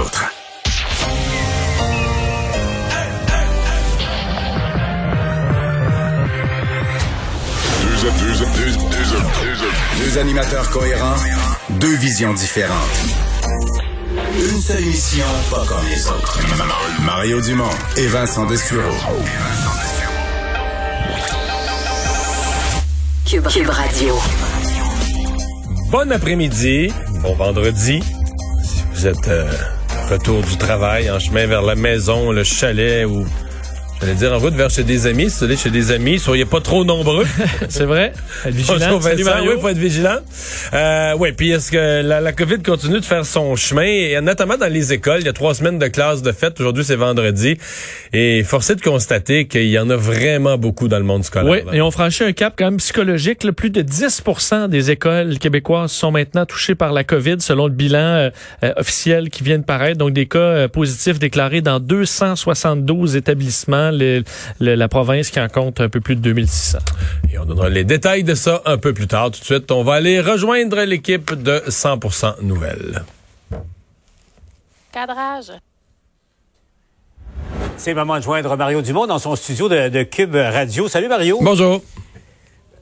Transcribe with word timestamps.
Autre. 0.00 0.24
Deux, 7.82 8.10
deux, 8.10 8.32
deux, 8.32 8.70
deux, 8.76 9.56
deux, 9.56 10.04
deux 10.04 10.18
animateurs 10.18 10.70
cohérents, 10.70 11.16
deux 11.70 11.96
visions 11.96 12.32
différentes. 12.32 12.76
Une 14.36 14.60
seule 14.60 14.82
émission, 14.82 15.24
pas 15.50 15.64
comme 15.66 15.84
les 15.90 16.06
autres. 16.06 16.38
Mario 17.04 17.40
Dumont 17.40 17.64
et 17.96 18.06
Vincent 18.06 18.46
Dessureau. 18.46 18.94
Cube, 23.26 23.48
Cube 23.48 23.68
Radio. 23.68 24.16
Bon 25.90 26.12
après-midi, 26.12 26.92
bon 27.20 27.34
vendredi. 27.34 28.00
Si 28.62 28.82
vous 28.92 29.06
êtes 29.06 29.28
euh, 29.28 29.50
retour 30.08 30.42
du 30.42 30.56
travail, 30.56 31.10
en 31.10 31.18
chemin 31.18 31.46
vers 31.46 31.60
la 31.60 31.74
maison, 31.74 32.32
le 32.32 32.42
chalet 32.42 33.04
ou 33.04 33.26
j'allais 34.00 34.14
dire 34.14 34.32
en 34.32 34.38
route 34.38 34.54
vers 34.54 34.70
chez 34.70 34.84
des 34.84 35.06
amis, 35.06 35.30
si 35.30 35.38
vous 35.38 35.44
allez 35.44 35.56
chez 35.56 35.70
des 35.70 35.90
amis, 35.92 36.18
soyez 36.18 36.44
pas 36.44 36.60
trop 36.60 36.84
nombreux. 36.84 37.26
C'est 37.68 37.84
vrai. 37.84 38.12
Être 38.44 38.54
vigilant. 38.54 38.98
Vincent, 38.98 39.24
Mario. 39.24 39.52
oui, 39.52 39.60
faut 39.60 39.68
être 39.68 39.78
vigilant. 39.78 40.18
Euh, 40.72 41.14
oui, 41.18 41.32
puis 41.32 41.50
est-ce 41.50 41.70
que 41.70 42.02
la, 42.02 42.20
la 42.20 42.32
COVID 42.32 42.62
continue 42.62 43.00
de 43.00 43.04
faire 43.04 43.24
son 43.24 43.56
chemin, 43.56 43.82
et 43.82 44.20
notamment 44.20 44.56
dans 44.56 44.72
les 44.72 44.92
écoles. 44.92 45.20
Il 45.20 45.26
y 45.26 45.28
a 45.28 45.32
trois 45.32 45.54
semaines 45.54 45.78
de 45.78 45.88
classe 45.88 46.22
de 46.22 46.32
fête. 46.32 46.58
Aujourd'hui, 46.60 46.84
c'est 46.84 46.96
vendredi. 46.96 47.56
Et 48.12 48.42
forcé 48.44 48.74
de 48.74 48.80
constater 48.80 49.46
qu'il 49.46 49.68
y 49.68 49.78
en 49.78 49.90
a 49.90 49.96
vraiment 49.96 50.56
beaucoup 50.58 50.88
dans 50.88 50.98
le 50.98 51.04
monde 51.04 51.24
scolaire. 51.24 51.50
Oui, 51.50 51.58
là. 51.66 51.74
et 51.74 51.82
on 51.82 51.90
franchit 51.90 52.24
un 52.24 52.32
cap 52.32 52.54
quand 52.58 52.66
même 52.66 52.78
psychologique. 52.78 53.44
là. 53.44 53.52
Plus 53.52 53.70
de 53.70 53.82
10% 53.82 54.68
des 54.68 54.90
écoles 54.90 55.38
québécoises 55.38 55.92
sont 55.92 56.10
maintenant 56.10 56.46
touchées 56.46 56.74
par 56.74 56.92
la 56.92 57.04
COVID, 57.04 57.36
selon 57.40 57.66
le 57.66 57.72
bilan 57.72 57.98
euh, 57.98 58.30
euh, 58.62 58.72
officiel 58.76 59.30
qui 59.30 59.42
vient 59.42 59.58
de 59.58 59.64
paraître. 59.64 59.98
Donc, 59.98 60.12
des 60.12 60.26
cas 60.26 60.38
euh, 60.38 60.68
positifs 60.68 61.18
déclarés 61.18 61.60
dans 61.60 61.80
272 61.80 63.16
établissements. 63.16 63.87
Le- 63.90 64.22
la 64.60 64.88
province 64.88 65.30
qui 65.30 65.40
en 65.40 65.48
compte 65.48 65.80
un 65.80 65.88
peu 65.88 66.00
plus 66.00 66.16
de 66.16 66.20
2600. 66.20 66.78
Et 67.32 67.38
on 67.38 67.44
donnera 67.44 67.68
les 67.68 67.84
détails 67.84 68.24
de 68.24 68.34
ça 68.34 68.62
un 68.64 68.78
peu 68.78 68.92
plus 68.92 69.06
tard. 69.06 69.30
Tout 69.30 69.40
de 69.40 69.44
suite, 69.44 69.70
on 69.70 69.82
va 69.84 69.94
aller 69.94 70.20
rejoindre 70.20 70.80
l'équipe 70.82 71.34
de 71.34 71.62
100% 71.68 72.42
Nouvelles. 72.42 73.02
Cadrage. 74.92 75.52
C'est 77.76 77.90
le 77.90 77.96
moment 77.96 78.18
de 78.18 78.22
joindre 78.24 78.56
Mario 78.56 78.82
Dumont 78.82 79.06
dans 79.06 79.18
son 79.18 79.36
studio 79.36 79.68
de, 79.68 79.88
de 79.88 80.02
Cube 80.02 80.34
Radio. 80.34 80.88
Salut 80.88 81.08
Mario. 81.08 81.38
Bonjour. 81.40 81.80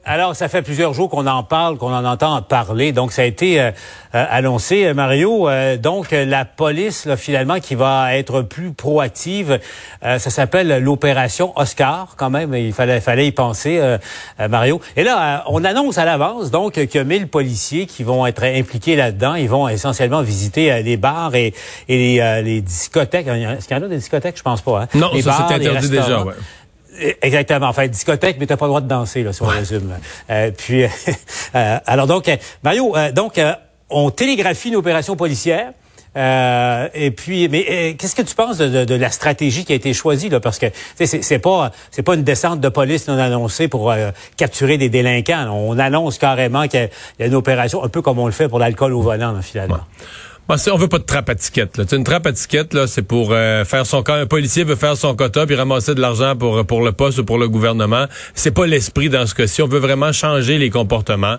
Alors, 0.09 0.37
ça 0.37 0.47
fait 0.47 0.61
plusieurs 0.61 0.93
jours 0.93 1.09
qu'on 1.09 1.27
en 1.27 1.43
parle, 1.43 1.77
qu'on 1.77 1.93
en 1.93 2.05
entend 2.05 2.41
parler. 2.41 2.93
Donc, 2.93 3.11
ça 3.11 3.23
a 3.23 3.25
été 3.25 3.59
euh, 3.59 3.71
euh, 4.15 4.25
annoncé, 4.31 4.85
euh, 4.85 4.93
Mario. 4.93 5.49
Euh, 5.49 5.75
donc, 5.75 6.13
euh, 6.13 6.23
la 6.23 6.45
police, 6.45 7.05
là, 7.05 7.17
finalement, 7.17 7.59
qui 7.59 7.75
va 7.75 8.15
être 8.15 8.41
plus 8.41 8.71
proactive, 8.71 9.59
euh, 10.05 10.17
ça 10.17 10.29
s'appelle 10.29 10.81
l'opération 10.81 11.51
Oscar, 11.57 12.13
quand 12.15 12.29
même. 12.29 12.53
Il 12.55 12.71
fallait, 12.71 13.01
fallait 13.01 13.27
y 13.27 13.33
penser, 13.33 13.81
Mario. 14.49 14.79
Et 14.95 15.03
là, 15.03 15.43
on 15.47 15.65
annonce 15.65 15.97
à 15.97 16.05
l'avance, 16.05 16.51
donc, 16.51 16.73
qu'il 16.73 16.95
y 16.95 16.97
a 16.99 17.03
1000 17.03 17.27
policiers 17.27 17.85
qui 17.85 18.03
vont 18.03 18.25
être 18.25 18.43
impliqués 18.45 18.95
là-dedans. 18.95 19.35
Ils 19.35 19.49
vont 19.49 19.67
essentiellement 19.67 20.21
visiter 20.21 20.83
les 20.83 20.95
bars 20.95 21.35
et, 21.35 21.53
et 21.89 21.97
les, 21.97 22.19
euh, 22.21 22.41
les 22.41 22.61
discothèques. 22.61 23.27
Est-ce 23.27 23.67
qu'il 23.67 23.75
y 23.75 23.79
en 23.79 23.83
a 23.83 23.89
des 23.89 23.97
discothèques? 23.97 24.37
Je 24.37 24.43
pense 24.43 24.61
pas. 24.61 24.83
Hein? 24.83 24.87
Non, 24.95 25.09
Les 25.13 25.21
ça 25.21 25.47
c'est 25.49 25.53
interdit 25.55 25.89
déjà. 25.89 26.23
Ouais. 26.23 26.33
Exactement. 27.21 27.67
Enfin, 27.67 27.87
discothèque, 27.87 28.37
mais 28.39 28.45
t'as 28.47 28.57
pas 28.57 28.65
le 28.65 28.69
droit 28.69 28.81
de 28.81 28.87
danser, 28.87 29.23
là, 29.23 29.33
si 29.33 29.41
on 29.43 29.47
résume. 29.47 29.93
Euh, 30.29 30.51
puis, 30.57 30.83
euh, 31.55 31.77
alors 31.85 32.07
donc, 32.07 32.27
euh, 32.29 32.37
Mario, 32.63 32.95
euh, 32.95 33.11
donc, 33.11 33.37
euh, 33.37 33.53
on 33.89 34.09
télégraphie 34.11 34.69
une 34.69 34.75
opération 34.75 35.15
policière. 35.15 35.71
Euh, 36.15 36.87
et 36.95 37.11
puis, 37.11 37.47
mais 37.47 37.65
euh, 37.69 37.93
qu'est-ce 37.95 38.15
que 38.15 38.23
tu 38.23 38.33
penses 38.33 38.57
de, 38.57 38.67
de- 38.67 38.85
de 38.85 38.95
la 38.95 39.11
stratégie 39.11 39.65
qui 39.65 39.73
a 39.73 39.75
été 39.75 39.93
choisie 39.93 40.29
là? 40.29 40.39
Parce 40.39 40.57
que 40.57 40.65
tu 40.65 40.73
sais, 40.95 41.05
c'est 41.05 41.21
c'est 41.21 41.37
pas 41.37 41.71
c'est 41.91 42.01
pas 42.01 42.15
une 42.15 42.23
descente 42.23 42.59
de 42.59 42.69
police 42.69 43.07
non 43.07 43.19
annoncée 43.19 43.67
pour 43.67 43.91
euh, 43.91 44.09
capturer 44.35 44.79
des 44.79 44.89
délinquants. 44.89 45.47
On 45.53 45.77
annonce 45.77 46.17
carrément 46.17 46.67
qu'il 46.67 46.89
y 47.19 47.23
a- 47.23 47.27
une 47.27 47.35
opération, 47.35 47.83
un 47.83 47.89
peu 47.89 48.01
comme 48.01 48.17
on 48.17 48.25
le 48.25 48.31
fait 48.31 48.47
pour 48.47 48.57
l'alcool 48.57 48.93
au 48.93 49.01
volant, 49.01 49.31
là, 49.31 49.41
finalement. 49.43 49.81
C'est- 50.55 50.71
on 50.71 50.77
veut 50.77 50.87
pas 50.87 50.99
de 50.99 51.03
trappe 51.03 51.29
à 51.29 51.35
ticket. 51.35 51.67
Là. 51.77 51.83
Une 51.91 52.03
trappe 52.05 52.25
à 52.25 52.31
ticket, 52.31 52.63
là, 52.73 52.87
c'est 52.87 53.01
pour 53.01 53.29
euh, 53.31 53.65
faire 53.65 53.85
son. 53.85 54.01
Un 54.09 54.25
policier 54.25 54.63
veut 54.63 54.75
faire 54.77 54.95
son 54.95 55.13
quota 55.15 55.45
puis 55.45 55.55
ramasser 55.55 55.93
de 55.93 55.99
l'argent 55.99 56.35
pour 56.37 56.65
pour 56.65 56.81
le 56.81 56.93
poste 56.93 57.19
ou 57.19 57.25
pour 57.25 57.37
le 57.37 57.49
gouvernement. 57.49 58.05
C'est 58.33 58.51
pas 58.51 58.65
l'esprit 58.65 59.09
dans 59.09 59.25
ce 59.25 59.35
cas-ci. 59.35 59.61
On 59.61 59.67
veut 59.67 59.79
vraiment 59.79 60.13
changer 60.13 60.57
les 60.57 60.69
comportements. 60.69 61.35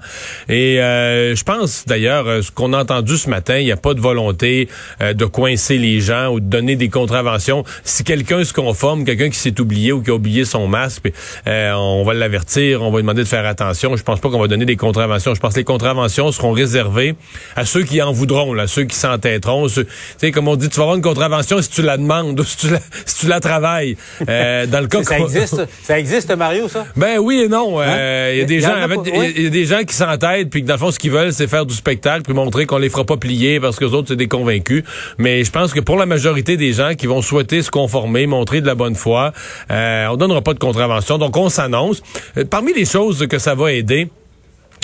Et 0.51 0.81
euh, 0.83 1.35
je 1.35 1.43
pense 1.45 1.85
d'ailleurs, 1.87 2.27
euh, 2.27 2.43
ce 2.43 2.51
qu'on 2.51 2.73
a 2.75 2.79
entendu 2.83 3.17
ce 3.17 3.31
matin, 3.31 3.57
il 3.59 3.65
n'y 3.65 3.73
a 3.73 3.77
pas 3.77 3.95
de 3.95 4.01
volonté 4.01 4.69
euh, 5.01 5.15
de 5.15 5.25
coincer 5.25 5.79
les 5.79 6.01
gens 6.01 6.29
ou 6.29 6.41
de 6.41 6.47
donner 6.47 6.77
des 6.77 6.89
contraventions. 6.91 7.65
Si 7.85 8.05
quelqu'un 8.05 8.45
se 8.45 8.53
conforme, 8.53 9.05
quelqu'un 9.05 9.31
qui 9.31 9.39
s'est 9.39 9.59
oublié 9.61 9.93
ou 9.93 10.03
qui 10.03 10.11
a 10.11 10.15
oublié 10.15 10.45
son 10.45 10.69
masque, 10.69 11.11
euh, 11.47 11.73
on 11.73 12.05
va 12.05 12.13
l'avertir, 12.15 12.83
on 12.83 12.91
va 12.91 12.99
lui 12.99 13.03
demander 13.05 13.23
de 13.23 13.29
faire 13.29 13.47
attention. 13.47 13.97
Je 13.97 14.03
pense 14.03 14.21
pas 14.21 14.29
qu'on 14.29 14.41
va 14.41 14.49
donner 14.49 14.67
des 14.67 14.77
contraventions. 14.77 15.35
Je 15.35 15.41
pense 15.41 15.55
que 15.55 15.61
les 15.61 15.65
contraventions 15.65 16.31
seront 16.33 16.53
réservées 16.53 17.15
à 17.57 17.65
ceux 17.65 17.85
qui 17.85 18.03
en 18.03 18.13
voudront, 18.13 18.53
là, 18.53 18.67
ceux 18.67 18.85
qui 18.85 18.97
s'entêteront. 18.99 19.67
Tu 19.69 19.87
sais, 20.19 20.31
comme 20.31 20.49
on 20.49 20.57
dit, 20.57 20.69
tu 20.69 20.77
vas 20.77 20.83
avoir 20.83 20.97
une 20.97 21.03
contravention 21.03 21.61
si 21.63 21.71
tu 21.71 21.83
la 21.83 21.97
demandes 21.97 22.39
ou 22.41 22.45
si 22.45 22.57
tu 22.57 22.69
la, 22.71 22.79
si 23.07 23.21
tu 23.21 23.27
la 23.29 23.41
travailles. 23.41 23.97
Euh, 24.29 24.67
dans 24.67 24.81
le 24.81 24.87
cas 24.89 25.03
Ça 25.03 25.19
existe, 25.19 25.63
ça 25.83 25.99
existe, 25.99 26.35
Mario, 26.37 26.69
ça? 26.69 26.87
Ben 26.97 27.19
oui 27.19 27.43
et 27.45 27.49
non. 27.49 27.81
Euh, 27.81 28.31
Il 28.35 28.39
y 28.41 28.43
a 28.43 28.45
des 28.45 28.57
y 28.57 28.61
gens, 28.61 28.71
en 28.73 28.83
a 28.83 28.85
en 28.87 28.89
fait, 28.89 28.95
pas, 28.97 29.03
il 29.07 29.15
y 29.15 29.17
a- 29.17 29.21
oui. 29.21 29.33
il 29.37 29.43
y 29.45 29.47
a 29.47 29.51
des 29.51 29.65
gens 29.65 29.83
qui 29.85 29.95
s'entêtent 29.95 30.51
puis 30.51 30.63
que 30.63 30.67
dans 30.67 30.75
le 30.75 30.79
fond 30.79 30.91
ce 30.91 30.99
qu'ils 30.99 31.11
veulent 31.13 31.33
c'est 31.33 31.47
faire 31.47 31.65
du 31.67 31.75
spectacle 31.75 32.23
puis 32.23 32.35
montrer 32.35 32.67
qu'on 32.67 32.79
les 32.79 32.89
fera 32.91 33.05
pas 33.05 33.17
plier 33.17 33.61
parce 33.61 33.77
que 33.77 33.85
les 33.85 33.95
autres 33.95 34.09
c'est 34.09 34.17
des 34.17 34.29
convaincus. 34.29 34.85
Mais 35.19 35.45
je 35.45 35.51
pense 35.51 35.73
que 35.73 35.81
pour 35.81 35.97
la 35.97 36.07
majorité 36.07 36.57
des 36.57 36.73
gens 36.73 36.95
qui 36.97 37.07
vont 37.07 37.23
souhaiter 37.23 37.63
se 37.63 37.71
conformer, 37.71 38.27
montrer 38.27 38.61
de 38.61 38.67
la 38.67 38.75
bonne 38.75 38.95
foi, 38.95 39.33
euh, 39.71 40.07
on 40.11 40.17
donnera 40.17 40.43
pas 40.43 40.55
de 40.55 40.59
contravention. 40.59 41.19
Donc 41.19 41.37
on 41.37 41.49
s'annonce. 41.49 42.03
Euh, 42.37 42.45
Parmi 42.45 42.73
les 42.73 42.85
choses 42.85 43.27
que 43.29 43.39
ça 43.39 43.55
va 43.55 43.73
aider. 43.73 44.09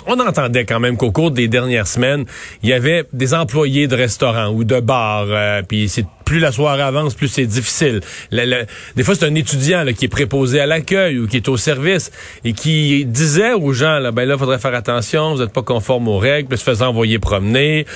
On 0.06 0.20
entendait 0.20 0.64
quand 0.66 0.80
même 0.80 0.96
qu'au 0.98 1.10
cours 1.12 1.30
des 1.30 1.48
dernières 1.48 1.86
semaines, 1.86 2.24
il 2.62 2.68
y 2.68 2.72
avait 2.74 3.04
des 3.14 3.32
employés 3.32 3.86
de 3.86 3.96
restaurants 3.96 4.48
ou 4.50 4.62
de 4.64 4.78
bars, 4.80 5.24
euh, 5.28 5.62
puis 5.66 5.88
c'est 5.88 6.04
plus 6.26 6.40
la 6.40 6.52
soirée 6.52 6.82
avance, 6.82 7.14
plus 7.14 7.28
c'est 7.28 7.46
difficile. 7.46 8.00
Le- 8.30 8.44
le- 8.44 8.66
des 8.96 9.02
fois, 9.02 9.14
c'est 9.14 9.24
un 9.26 9.34
étudiant 9.34 9.84
qui 9.96 10.04
est 10.06 10.08
préposé 10.08 10.60
à 10.60 10.66
l'accueil 10.66 11.18
ou 11.18 11.26
qui 11.26 11.36
est 11.36 11.48
au 11.48 11.56
service 11.56 12.10
et 12.44 12.52
qui 12.52 13.04
disait 13.06 13.52
aux 13.54 13.72
gens, 13.72 13.98
là, 13.98 14.10
ben 14.10 14.26
là, 14.28 14.36
faudrait 14.36 14.58
faire 14.58 14.74
attention, 14.74 15.34
vous 15.34 15.42
n'êtes 15.42 15.52
pas 15.52 15.62
conforme 15.62 16.08
aux 16.08 16.18
règles, 16.18 16.48
puis 16.48 16.58
se 16.58 16.64
faisant 16.64 16.88
envoyer 16.88 17.18
promener. 17.18 17.86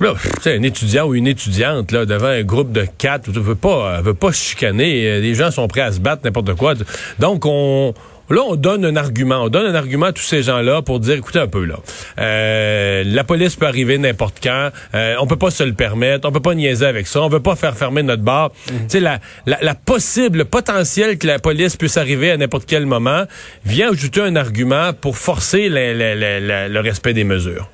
Là, 0.00 0.14
un 0.46 0.62
étudiant 0.62 1.06
ou 1.06 1.14
une 1.14 1.28
étudiante 1.28 1.92
là 1.92 2.04
devant 2.04 2.26
un 2.26 2.42
groupe 2.42 2.72
de 2.72 2.84
quatre, 2.98 3.30
tu 3.32 3.38
veux 3.38 3.54
pas, 3.54 4.00
veut 4.02 4.12
pas 4.14 4.32
chicaner. 4.32 5.06
euh, 5.08 5.20
Les 5.20 5.34
gens 5.36 5.52
sont 5.52 5.68
prêts 5.68 5.82
à 5.82 5.92
se 5.92 6.00
battre 6.00 6.22
n'importe 6.24 6.54
quoi. 6.54 6.74
Donc 7.20 7.44
on 7.46 7.94
Là, 8.34 8.42
on 8.46 8.56
donne 8.56 8.84
un 8.84 8.96
argument. 8.96 9.42
On 9.44 9.48
donne 9.48 9.66
un 9.66 9.74
argument 9.76 10.06
à 10.06 10.12
tous 10.12 10.22
ces 10.24 10.42
gens-là 10.42 10.82
pour 10.82 10.98
dire, 10.98 11.14
écoutez 11.14 11.38
un 11.38 11.46
peu, 11.46 11.64
là, 11.64 11.76
euh, 12.18 13.04
la 13.06 13.22
police 13.24 13.54
peut 13.54 13.66
arriver 13.66 13.96
n'importe 13.96 14.38
quand. 14.42 14.70
Euh, 14.94 15.14
on 15.20 15.26
peut 15.26 15.36
pas 15.36 15.50
se 15.50 15.62
le 15.62 15.72
permettre. 15.72 16.28
On 16.28 16.32
peut 16.32 16.40
pas 16.40 16.54
niaiser 16.54 16.86
avec 16.86 17.06
ça. 17.06 17.22
On 17.22 17.28
veut 17.28 17.40
pas 17.40 17.54
faire 17.54 17.76
fermer 17.76 18.02
notre 18.02 18.22
bar. 18.22 18.50
Tu 18.66 18.74
sais, 18.88 19.00
la, 19.00 19.20
la, 19.46 19.58
la 19.62 19.74
possible, 19.74 20.38
le 20.38 20.44
potentiel 20.44 21.16
que 21.18 21.26
la 21.28 21.38
police 21.38 21.76
puisse 21.76 21.96
arriver 21.96 22.32
à 22.32 22.36
n'importe 22.36 22.64
quel 22.66 22.86
moment 22.86 23.24
vient 23.64 23.92
ajouter 23.92 24.20
un 24.22 24.34
argument 24.36 24.92
pour 25.00 25.16
forcer 25.16 25.68
le- 25.68 25.92
le- 25.94 26.14
le- 26.14 26.40
le- 26.40 26.68
le 26.72 26.80
respect 26.80 27.12
des 27.12 27.24
mesures. 27.24 27.68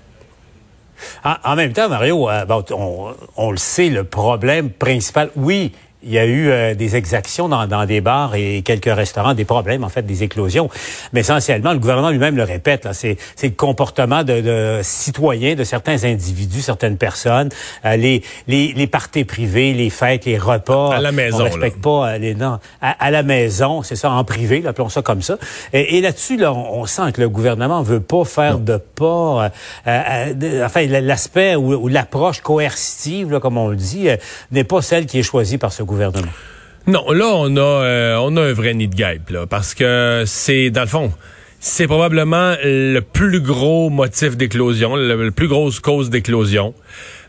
En, 1.25 1.37
en 1.45 1.57
même 1.57 1.73
temps, 1.73 1.89
Mario, 1.89 2.29
euh, 2.29 2.45
bon, 2.45 2.63
on, 2.73 3.15
on 3.37 3.51
le 3.51 3.57
sait, 3.57 3.89
le 3.89 4.05
problème 4.05 4.71
principal, 4.71 5.31
oui, 5.37 5.73
il 6.03 6.13
y 6.13 6.19
a 6.19 6.25
eu 6.25 6.49
euh, 6.49 6.75
des 6.75 6.97
exactions 6.97 7.49
dans, 7.49 7.67
dans, 7.67 7.85
des 7.85 8.01
bars 8.01 8.35
et 8.35 8.63
quelques 8.63 8.93
restaurants, 8.93 9.35
des 9.35 9.45
problèmes, 9.45 9.85
en 9.85 9.89
fait, 9.89 10.03
des 10.03 10.23
éclosions. 10.23 10.71
Mais 11.13 11.21
essentiellement, 11.21 11.73
le 11.73 11.79
gouvernement 11.79 12.11
lui-même 12.11 12.37
le 12.37 12.43
répète, 12.43 12.85
là, 12.85 12.95
c'est, 12.95 13.19
le 13.43 13.51
comportement 13.51 14.25
de, 14.25 14.41
de, 14.41 14.81
citoyens, 14.83 15.55
de 15.55 15.65
certains 15.65 16.05
individus, 16.05 16.63
certaines 16.63 16.97
personnes, 16.97 17.51
euh, 17.85 17.97
les, 17.97 18.23
les, 18.49 18.73
les 18.73 18.87
parties 18.87 19.25
privées, 19.25 19.75
les 19.75 19.91
fêtes, 19.91 20.25
les 20.25 20.39
repas. 20.39 20.95
À 20.95 21.01
la 21.01 21.13
maison. 21.13 21.41
On 21.41 21.45
respecte 21.45 21.83
pas 21.83 22.09
euh, 22.09 22.19
les 22.19 22.35
non, 22.35 22.59
à, 22.81 23.11
la 23.11 23.23
maison, 23.23 23.83
c'est 23.83 23.97
ça, 23.97 24.11
en 24.11 24.25
privé, 24.25 24.63
appelons 24.67 24.89
ça 24.89 25.03
comme 25.03 25.21
ça. 25.21 25.37
Et, 25.73 26.01
là-dessus, 26.01 26.37
là, 26.37 26.55
on, 26.55 26.87
sent 26.87 27.13
que 27.13 27.21
le 27.21 27.29
gouvernement 27.29 27.83
veut 27.83 28.01
pas 28.01 28.25
faire 28.25 28.59
de 28.59 28.79
pas. 28.79 29.51
enfin, 29.85 30.87
l'aspect 30.87 31.57
ou, 31.57 31.75
ou 31.75 31.89
l'approche 31.89 32.41
coercitive, 32.41 33.31
là, 33.31 33.41
comme 33.41 33.59
on 33.59 33.69
le 33.69 33.77
dit, 33.77 34.09
n'est 34.51 34.65
pas 34.65 34.81
celle 34.81 35.07
qui 35.07 35.19
est 35.19 35.23
choisie 35.23 35.59
par 35.59 35.73
ce 35.73 35.83
gouvernement. 35.83 35.90
Non, 36.87 37.11
là, 37.13 37.27
on 37.27 37.57
a, 37.57 37.61
euh, 37.61 38.17
on 38.21 38.37
a 38.37 38.43
un 38.43 38.53
vrai 38.53 38.75
nid 38.75 38.89
de 38.89 38.95
guêpe, 38.95 39.31
là, 39.31 39.47
parce 39.47 39.75
que 39.75 40.25
c'est, 40.27 40.71
dans 40.71 40.81
le 40.83 40.87
fond, 40.87 41.13
c'est 41.61 41.87
probablement 41.87 42.55
le 42.65 43.01
plus 43.01 43.41
gros 43.41 43.91
motif 43.91 44.37
d'éclosion, 44.37 44.97
la 44.97 45.31
plus 45.31 45.49
grosse 45.49 45.79
cause 45.79 46.09
d'éclosion 46.09 46.75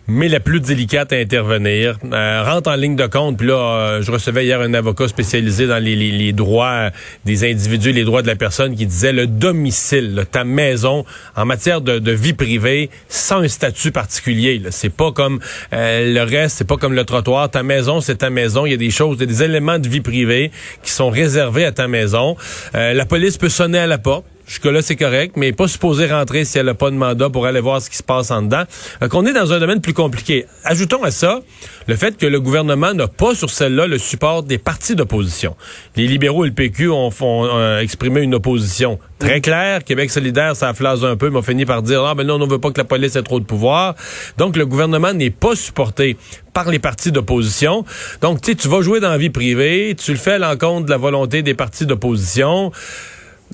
mais 0.07 0.27
la 0.27 0.39
plus 0.39 0.59
délicate 0.59 1.13
à 1.13 1.17
intervenir. 1.17 1.97
Euh, 2.11 2.43
rentre 2.43 2.69
en 2.69 2.75
ligne 2.75 2.95
de 2.95 3.05
compte. 3.07 3.37
Puis 3.37 3.47
là, 3.47 3.53
euh, 3.55 4.01
je 4.01 4.11
recevais 4.11 4.45
hier 4.45 4.59
un 4.61 4.73
avocat 4.73 5.07
spécialisé 5.07 5.67
dans 5.67 5.81
les, 5.81 5.95
les, 5.95 6.33
droits 6.33 6.89
des 7.25 7.49
individus, 7.49 7.91
les 7.91 8.03
droits 8.03 8.21
de 8.21 8.27
la 8.27 8.35
personne, 8.35 8.75
qui 8.75 8.85
disait 8.85 9.13
le 9.13 9.27
domicile, 9.27 10.25
ta 10.31 10.43
maison, 10.43 11.05
en 11.35 11.45
matière 11.45 11.81
de, 11.81 12.11
vie 12.11 12.33
privée, 12.33 12.89
sans 13.09 13.41
un 13.41 13.47
statut 13.47 13.91
particulier. 13.91 14.61
C'est 14.69 14.93
pas 14.93 15.11
comme 15.11 15.39
euh, 15.73 16.13
le 16.13 16.23
reste, 16.23 16.57
c'est 16.57 16.67
pas 16.67 16.77
comme 16.77 16.93
le 16.93 17.05
trottoir. 17.05 17.49
Ta 17.49 17.63
maison, 17.63 18.01
c'est 18.01 18.17
ta 18.17 18.29
maison. 18.29 18.65
Il 18.65 18.71
y 18.71 18.75
a 18.75 18.77
des 18.77 18.91
choses, 18.91 19.17
des 19.17 19.43
éléments 19.43 19.79
de 19.79 19.87
vie 19.87 20.01
privée 20.01 20.51
qui 20.83 20.91
sont 20.91 21.09
réservés 21.09 21.65
à 21.65 21.71
ta 21.71 21.87
maison. 21.87 22.35
la 22.73 23.05
police 23.05 23.37
peut 23.37 23.49
sonner 23.49 23.79
à 23.79 23.87
la 23.87 23.97
porte. 23.97 24.25
Jusque-là, 24.47 24.81
c'est 24.81 24.95
correct, 24.95 25.35
mais 25.37 25.51
pas 25.51 25.67
supposé 25.67 26.07
rentrer 26.07 26.45
si 26.45 26.57
elle 26.57 26.65
n'a 26.65 26.73
pas 26.73 26.91
de 26.91 26.95
mandat 26.95 27.29
pour 27.29 27.45
aller 27.45 27.59
voir 27.59 27.81
ce 27.81 27.89
qui 27.89 27.97
se 27.97 28.03
passe 28.03 28.31
en 28.31 28.41
dedans. 28.41 28.63
Euh, 29.01 29.07
qu'on 29.07 29.25
est 29.25 29.33
dans 29.33 29.53
un 29.53 29.59
domaine 29.59 29.81
plus 29.81 29.93
compliqué. 29.93 30.45
Ajoutons 30.63 31.03
à 31.03 31.11
ça 31.11 31.39
le 31.87 31.95
fait 31.95 32.17
que 32.17 32.25
le 32.25 32.39
gouvernement 32.39 32.93
n'a 32.93 33.07
pas 33.07 33.35
sur 33.35 33.49
celle-là 33.49 33.87
le 33.87 33.97
support 33.97 34.43
des 34.43 34.57
partis 34.57 34.95
d'opposition. 34.95 35.55
Les 35.95 36.07
libéraux 36.07 36.45
et 36.45 36.49
le 36.49 36.53
PQ 36.53 36.89
ont, 36.89 37.11
euh, 37.21 37.79
exprimé 37.79 38.21
une 38.21 38.35
opposition 38.35 38.99
très 39.19 39.41
claire. 39.41 39.83
Québec 39.83 40.09
solidaire, 40.11 40.55
ça 40.55 40.73
flase 40.73 41.03
un 41.05 41.15
peu, 41.15 41.29
mais 41.29 41.37
ont 41.37 41.41
fini 41.41 41.65
par 41.65 41.81
dire, 41.81 42.03
ah 42.03 42.15
ben 42.15 42.25
non, 42.25 42.35
on 42.35 42.45
ne 42.45 42.51
veut 42.51 42.59
pas 42.59 42.71
que 42.71 42.77
la 42.77 42.85
police 42.85 43.15
ait 43.15 43.23
trop 43.23 43.39
de 43.39 43.45
pouvoir. 43.45 43.95
Donc, 44.37 44.57
le 44.57 44.65
gouvernement 44.65 45.13
n'est 45.13 45.29
pas 45.29 45.55
supporté 45.55 46.17
par 46.53 46.69
les 46.69 46.79
partis 46.79 47.11
d'opposition. 47.11 47.85
Donc, 48.21 48.41
tu 48.41 48.51
sais, 48.51 48.55
tu 48.55 48.67
vas 48.67 48.81
jouer 48.81 48.99
dans 48.99 49.09
la 49.09 49.17
vie 49.17 49.29
privée, 49.29 49.95
tu 49.97 50.11
le 50.11 50.17
fais 50.17 50.33
à 50.33 50.39
l'encontre 50.39 50.85
de 50.85 50.91
la 50.91 50.97
volonté 50.97 51.41
des 51.43 51.53
partis 51.53 51.85
d'opposition. 51.85 52.71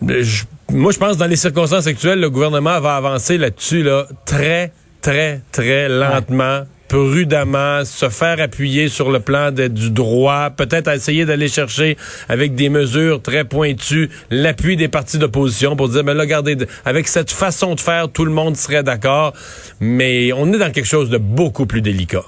Je 0.01 0.43
moi, 0.71 0.91
je 0.91 0.97
pense 0.97 1.13
que 1.13 1.19
dans 1.19 1.27
les 1.27 1.37
circonstances 1.37 1.87
actuelles, 1.87 2.19
le 2.19 2.29
gouvernement 2.29 2.79
va 2.79 2.95
avancer 2.95 3.37
là-dessus 3.37 3.83
là, 3.83 4.05
très, 4.25 4.73
très, 5.01 5.41
très 5.51 5.87
lentement. 5.87 6.63
prudemment, 6.87 7.83
se 7.85 8.09
faire 8.09 8.39
appuyer 8.39 8.89
sur 8.89 9.11
le 9.11 9.19
plan 9.19 9.51
du 9.51 9.91
droit, 9.91 10.49
peut-être 10.49 10.89
essayer 10.89 11.25
d'aller 11.25 11.47
chercher 11.47 11.97
avec 12.29 12.55
des 12.55 12.69
mesures 12.69 13.21
très 13.21 13.43
pointues 13.43 14.09
l'appui 14.29 14.77
des 14.77 14.87
partis 14.87 15.17
d'opposition 15.17 15.75
pour 15.75 15.89
dire, 15.89 16.03
mais 16.03 16.13
là, 16.13 16.21
regardez, 16.21 16.57
avec 16.85 17.07
cette 17.07 17.31
façon 17.31 17.75
de 17.75 17.79
faire, 17.79 18.09
tout 18.09 18.25
le 18.25 18.31
monde 18.31 18.55
serait 18.55 18.83
d'accord, 18.83 19.33
mais 19.79 20.31
on 20.33 20.51
est 20.53 20.57
dans 20.57 20.71
quelque 20.71 20.85
chose 20.85 21.09
de 21.09 21.17
beaucoup 21.17 21.65
plus 21.65 21.81
délicat. 21.81 22.23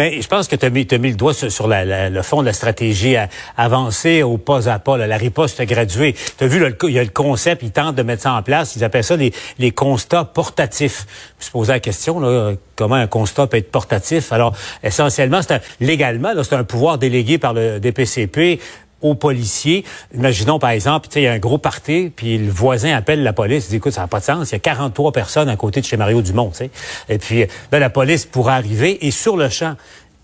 Mais 0.00 0.22
je 0.22 0.28
pense 0.28 0.48
que 0.48 0.56
tu 0.56 0.64
as 0.64 0.70
mis, 0.70 0.86
le 0.88 1.12
doigt 1.12 1.34
sur, 1.34 1.68
le 1.68 2.22
fond 2.22 2.40
de 2.40 2.46
la 2.46 2.54
stratégie 2.54 3.16
à 3.16 3.28
avancer 3.58 4.22
au 4.22 4.38
pas 4.38 4.66
à 4.66 4.78
pas, 4.78 4.96
la 4.96 5.18
riposte 5.18 5.60
graduée. 5.60 6.14
Tu 6.38 6.44
as 6.44 6.46
vu, 6.46 6.64
il 6.84 6.94
y 6.94 6.98
a 6.98 7.04
le 7.04 7.10
concept, 7.10 7.62
ils 7.62 7.70
tentent 7.70 7.96
de 7.96 8.02
mettre 8.02 8.22
ça 8.22 8.32
en 8.32 8.42
place, 8.42 8.76
ils 8.76 8.82
appellent 8.82 9.04
ça 9.04 9.16
les, 9.16 9.70
constats 9.72 10.24
portatifs. 10.24 11.06
Je 11.38 11.48
me 11.48 11.52
posais 11.52 11.72
la 11.74 11.80
question, 11.80 12.18
là, 12.18 12.54
comment 12.76 12.94
un 12.94 13.08
constat 13.08 13.46
peut 13.46 13.58
être 13.58 13.70
portatif? 13.70 14.32
Alors, 14.32 14.56
essentiellement, 14.82 15.42
c'est 15.46 15.60
légalement, 15.80 16.32
c'est 16.44 16.54
un 16.54 16.64
pouvoir 16.64 16.96
délégué 16.96 17.36
par 17.36 17.52
le 17.52 17.78
DPCP 17.78 18.58
aux 19.02 19.14
policiers. 19.14 19.84
Imaginons, 20.14 20.58
par 20.58 20.70
exemple, 20.70 21.08
il 21.16 21.22
y 21.22 21.26
a 21.26 21.32
un 21.32 21.38
gros 21.38 21.58
party, 21.58 22.12
puis 22.14 22.38
le 22.38 22.50
voisin 22.50 22.94
appelle 22.94 23.22
la 23.22 23.32
police, 23.32 23.66
il 23.66 23.70
dit, 23.70 23.76
écoute, 23.76 23.92
ça 23.92 24.02
n'a 24.02 24.08
pas 24.08 24.20
de 24.20 24.24
sens, 24.24 24.50
il 24.50 24.54
y 24.54 24.56
a 24.56 24.60
43 24.60 25.12
personnes 25.12 25.48
à 25.48 25.56
côté 25.56 25.80
de 25.80 25.86
chez 25.86 25.96
Mario 25.96 26.22
Dumont, 26.22 26.52
sais. 26.52 26.70
Et 27.08 27.18
puis, 27.18 27.46
là, 27.72 27.78
la 27.78 27.90
police 27.90 28.26
pourra 28.26 28.54
arriver 28.54 29.06
et 29.06 29.10
sur 29.10 29.36
le 29.36 29.48
champ, 29.48 29.76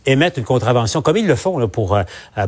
émettre 0.07 0.39
une 0.39 0.45
contravention, 0.45 1.03
comme 1.03 1.17
ils 1.17 1.27
le 1.27 1.35
font 1.35 1.59
là, 1.59 1.69
pour, 1.69 1.97
euh, 1.97 2.03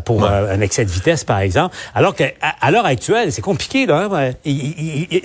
pour 0.04 0.24
euh, 0.24 0.54
un 0.54 0.60
excès 0.60 0.84
de 0.84 0.90
vitesse, 0.90 1.24
par 1.24 1.40
exemple. 1.40 1.74
Alors 1.94 2.14
qu'à 2.14 2.30
à, 2.60 2.70
l'heure 2.70 2.86
actuelle, 2.86 3.32
c'est 3.32 3.42
compliqué. 3.42 3.86
Là, 3.86 4.08
hein. 4.10 4.30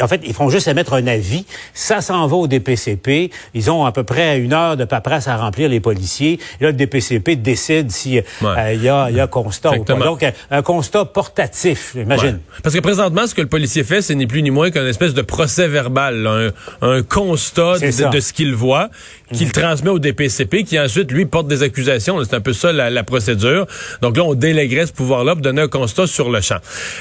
en 0.02 0.08
fait, 0.08 0.22
ils 0.26 0.34
font 0.34 0.50
juste 0.50 0.68
émettre 0.68 0.94
un 0.94 1.08
avis. 1.08 1.46
Ça 1.74 2.02
s'en 2.02 2.26
va 2.28 2.36
au 2.36 2.48
DPCP. 2.48 3.32
Ils 3.54 3.72
ont 3.72 3.86
à 3.86 3.92
peu 3.92 4.04
près 4.04 4.40
une 4.40 4.54
heure 4.54 4.78
de 4.78 4.86
paperasse 4.86 5.28
à 5.28 5.38
remplir, 5.38 5.70
les 5.70 5.80
policiers. 5.80 6.40
Et 6.60 6.64
là, 6.64 6.72
le 6.72 6.78
DPCP 6.78 7.36
décide 7.36 7.92
s'il 7.92 8.24
euh, 8.44 8.74
y, 8.74 8.90
a, 8.90 9.10
y 9.10 9.20
a 9.20 9.28
constat 9.28 9.72
ou 9.78 9.84
pas. 9.84 9.94
Donc, 9.94 10.26
un 10.52 10.62
constat 10.62 11.06
portatif, 11.06 11.94
j'imagine. 11.96 12.40
Parce 12.62 12.76
que 12.76 12.82
présentement, 12.82 13.28
ce 13.28 13.36
que 13.36 13.42
le 13.42 13.48
policier 13.48 13.84
fait, 13.84 14.02
c'est 14.02 14.16
ni 14.16 14.28
plus 14.28 14.42
ni 14.42 14.52
moins 14.52 14.72
qu'une 14.72 14.88
espèce 14.88 15.14
de 15.14 15.22
procès 15.22 15.68
verbal, 15.68 16.52
un, 16.82 17.04
constat 17.04 17.80
de, 17.80 18.20
ce 18.20 18.34
qu'il 18.34 18.54
voit, 18.56 18.90
qu'il 19.32 19.52
transmet 19.52 19.90
au 19.90 20.00
DPCP, 20.00 20.64
qui 20.64 20.80
ensuite, 20.80 21.12
lui, 21.12 21.26
porte 21.26 21.48
des 21.48 21.64
accusations 21.64 22.24
c'est 22.24 22.36
un 22.36 22.42
peu 22.42 22.54
ça 22.54 22.72
la, 22.72 23.04
procédure. 23.04 23.68
Donc 24.02 24.18
là, 24.18 24.24
on 24.24 24.34
déléguerait 24.34 24.86
ce 24.86 24.94
pouvoir-là 24.94 25.34
pour 25.34 25.42
donner 25.42 25.62
un 25.62 25.68
constat 25.68 26.08
sur 26.08 26.30
le 26.30 26.42
champ. 26.42 26.58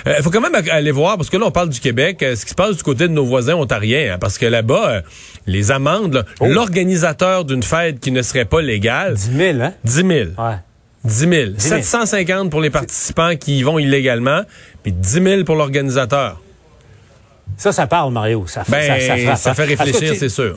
Il 0.07 0.13
euh, 0.13 0.23
faut 0.23 0.31
quand 0.31 0.41
même 0.41 0.55
aller 0.71 0.91
voir, 0.91 1.17
parce 1.17 1.31
que 1.31 1.37
là, 1.37 1.47
on 1.47 1.51
parle 1.51 1.69
du 1.69 1.81
Québec, 1.81 2.23
euh, 2.23 2.35
ce 2.35 2.45
qui 2.45 2.51
se 2.51 2.55
passe 2.55 2.77
du 2.77 2.83
côté 2.83 3.09
de 3.09 3.13
nos 3.13 3.25
voisins 3.25 3.55
ontariens, 3.55 4.15
hein, 4.15 4.19
parce 4.21 4.39
que 4.39 4.47
là-bas, 4.47 4.91
euh, 4.91 5.01
les 5.47 5.71
amendes, 5.71 6.25
oh. 6.41 6.47
l'organisateur 6.47 7.45
d'une 7.45 7.63
fête 7.63 8.01
qui 8.01 8.11
ne 8.11 8.23
serait 8.23 8.45
pas 8.45 8.61
légale... 8.61 9.15
10 9.15 9.37
000, 9.37 9.61
hein? 9.61 9.75
10 9.85 9.95
000. 9.95 10.09
Ouais. 10.11 10.57
10 11.05 11.19
000. 11.29 11.51
750 11.59 12.51
pour 12.51 12.61
les 12.61 12.71
participants 12.71 13.37
qui 13.37 13.59
y 13.59 13.63
vont 13.63 13.79
illégalement, 13.79 14.43
puis 14.83 14.93
10 14.93 15.23
000 15.23 15.45
pour 15.45 15.57
l'organisateur. 15.57 16.41
Ça, 17.57 17.73
ça 17.73 17.87
parle, 17.87 18.13
Mario. 18.13 18.47
Ça 18.47 18.65
fait, 18.65 18.89
ben, 18.89 19.01
ça, 19.01 19.17
ça, 19.19 19.37
ça 19.37 19.51
hein. 19.51 19.55
fait 19.55 19.65
réfléchir, 19.65 20.15
c'est 20.19 20.29
sûr 20.29 20.57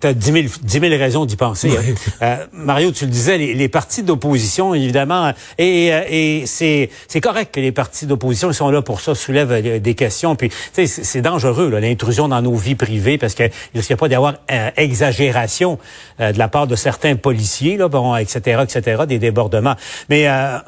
tu 0.00 0.06
as 0.06 0.14
10 0.14 0.48
000, 0.64 0.82
raisons 0.96 1.26
d'y 1.26 1.36
penser. 1.36 1.70
Hein. 1.70 1.94
Euh, 2.22 2.36
Mario, 2.52 2.90
tu 2.90 3.04
le 3.04 3.10
disais, 3.10 3.38
les, 3.38 3.68
partis 3.68 4.02
d'opposition, 4.02 4.74
évidemment, 4.74 5.32
et, 5.58 5.92
euh, 5.92 6.02
et 6.08 6.44
c'est 6.46 7.20
correct 7.20 7.54
que 7.54 7.60
les 7.60 7.72
partis 7.72 8.06
d'opposition 8.06 8.52
sont 8.52 8.70
là 8.70 8.82
pour 8.82 9.00
ça, 9.00 9.14
soulèvent 9.14 9.52
euh, 9.52 9.78
des 9.78 9.94
questions. 9.94 10.36
Puis, 10.36 10.50
c'est 10.72 11.22
dangereux, 11.22 11.70
l'intrusion 11.70 12.28
dans 12.28 12.40
nos 12.40 12.54
vies 12.54 12.74
privées, 12.74 13.18
parce 13.18 13.34
qu'il 13.34 13.50
ne 13.74 13.80
risque 13.80 13.96
pas 13.96 14.08
d'y 14.08 14.14
avoir 14.14 14.34
exagération 14.76 15.78
de 16.18 16.38
la 16.38 16.48
part 16.48 16.66
de 16.66 16.76
certains 16.76 17.16
policiers, 17.16 17.76
là, 17.76 17.88
bon, 17.88 18.16
etc., 18.16 18.62
etc., 18.62 19.02
des 19.06 19.18
débordements. 19.18 19.74
Mais, 20.08 20.26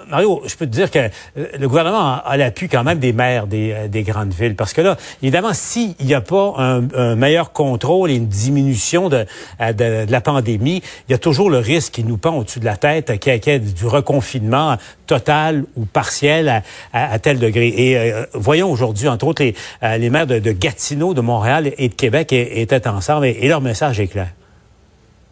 Mario, 0.08 0.42
je 0.46 0.54
peux 0.56 0.66
te 0.66 0.70
dire 0.70 0.90
que 0.90 1.10
le 1.36 1.68
gouvernement 1.68 2.20
a, 2.24 2.36
l'appui 2.36 2.68
quand 2.68 2.84
même 2.84 2.98
des 2.98 3.12
maires 3.12 3.46
des, 3.46 3.88
des, 3.88 4.02
grandes 4.02 4.32
villes, 4.32 4.56
parce 4.56 4.72
que 4.72 4.80
là, 4.80 4.96
évidemment, 5.22 5.52
s'il 5.52 5.94
n'y 6.00 6.14
a 6.14 6.20
pas 6.20 6.54
un, 6.58 6.82
un 6.94 7.14
meilleur 7.16 7.52
contrôle 7.52 8.10
et 8.10 8.14
une 8.14 8.28
diminution 8.28 9.08
de 9.08 9.21
euh, 9.60 9.72
de, 9.72 10.10
la 10.10 10.20
pandémie, 10.20 10.82
il 11.08 11.12
y 11.12 11.14
a 11.14 11.18
toujours 11.18 11.50
le 11.50 11.58
risque 11.58 11.94
qui 11.94 12.04
nous 12.04 12.16
pend 12.16 12.36
au-dessus 12.36 12.60
de 12.60 12.64
la 12.64 12.76
tête, 12.76 13.18
qui 13.18 13.30
est 13.30 13.58
du 13.58 13.86
reconfinement 13.86 14.76
total 15.06 15.64
ou 15.76 15.84
partiel 15.84 16.62
à, 16.92 17.18
tel 17.18 17.38
degré. 17.38 17.68
Et 17.76 17.96
euh, 17.98 18.24
voyons 18.34 18.70
aujourd'hui, 18.70 19.08
entre 19.08 19.26
autres, 19.26 19.42
les, 19.42 19.54
euh, 19.82 19.98
les 19.98 20.10
maires 20.10 20.26
de, 20.26 20.52
Gatineau, 20.52 21.14
de 21.14 21.20
Montréal 21.20 21.72
et 21.76 21.88
de 21.88 21.94
Québec 21.94 22.32
étaient 22.32 22.88
ensemble 22.88 23.26
et, 23.26 23.48
leur 23.48 23.60
message 23.60 24.00
est 24.00 24.06
clair. 24.06 24.28